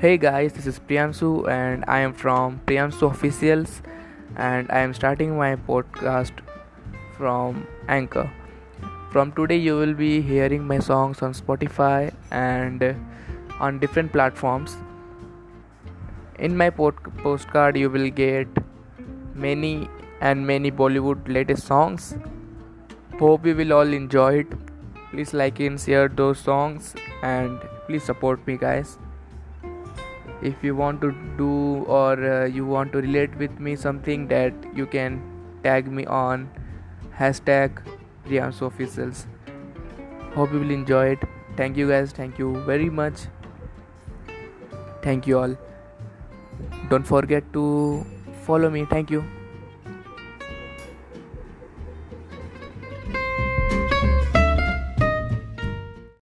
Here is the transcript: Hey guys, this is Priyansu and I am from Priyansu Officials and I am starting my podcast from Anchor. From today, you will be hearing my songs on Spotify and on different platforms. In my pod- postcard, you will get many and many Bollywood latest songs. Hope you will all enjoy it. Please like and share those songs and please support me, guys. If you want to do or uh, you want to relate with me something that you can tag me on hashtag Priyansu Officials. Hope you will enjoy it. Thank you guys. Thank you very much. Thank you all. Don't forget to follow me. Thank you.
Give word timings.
Hey 0.00 0.16
guys, 0.16 0.54
this 0.54 0.66
is 0.66 0.78
Priyansu 0.78 1.46
and 1.46 1.84
I 1.86 1.98
am 2.00 2.14
from 2.14 2.58
Priyansu 2.64 3.10
Officials 3.10 3.82
and 4.34 4.70
I 4.70 4.78
am 4.78 4.94
starting 4.94 5.36
my 5.36 5.56
podcast 5.56 6.38
from 7.18 7.66
Anchor. 7.86 8.30
From 9.10 9.32
today, 9.32 9.58
you 9.58 9.76
will 9.76 9.92
be 9.92 10.22
hearing 10.22 10.66
my 10.66 10.78
songs 10.78 11.20
on 11.20 11.34
Spotify 11.34 12.14
and 12.30 12.96
on 13.58 13.78
different 13.78 14.10
platforms. 14.10 14.78
In 16.38 16.56
my 16.56 16.70
pod- 16.70 17.04
postcard, 17.18 17.76
you 17.76 17.90
will 17.90 18.08
get 18.08 18.48
many 19.34 19.86
and 20.22 20.46
many 20.46 20.70
Bollywood 20.70 21.28
latest 21.28 21.66
songs. 21.66 22.16
Hope 23.18 23.44
you 23.44 23.54
will 23.54 23.74
all 23.74 23.92
enjoy 24.00 24.38
it. 24.38 24.58
Please 25.10 25.34
like 25.34 25.60
and 25.60 25.78
share 25.78 26.08
those 26.08 26.38
songs 26.38 26.94
and 27.22 27.60
please 27.86 28.02
support 28.02 28.46
me, 28.46 28.56
guys. 28.56 28.96
If 30.42 30.62
you 30.64 30.74
want 30.74 31.00
to 31.02 31.12
do 31.36 31.84
or 31.86 32.12
uh, 32.24 32.44
you 32.46 32.64
want 32.66 32.92
to 32.92 32.98
relate 32.98 33.36
with 33.36 33.58
me 33.60 33.76
something 33.76 34.26
that 34.28 34.54
you 34.74 34.86
can 34.86 35.20
tag 35.62 35.90
me 35.90 36.06
on 36.06 36.48
hashtag 37.18 37.82
Priyansu 38.26 38.66
Officials. 38.66 39.26
Hope 40.34 40.52
you 40.52 40.60
will 40.60 40.70
enjoy 40.70 41.08
it. 41.16 41.18
Thank 41.56 41.76
you 41.76 41.88
guys. 41.88 42.12
Thank 42.12 42.38
you 42.38 42.54
very 42.64 42.88
much. 42.88 43.26
Thank 45.02 45.26
you 45.26 45.38
all. 45.38 45.56
Don't 46.88 47.06
forget 47.06 47.52
to 47.52 48.06
follow 48.46 48.70
me. 48.70 48.84
Thank 48.84 49.10
you. 49.10 49.24